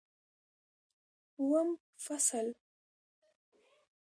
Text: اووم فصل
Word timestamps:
اووم 1.39 1.69
فصل 2.05 2.47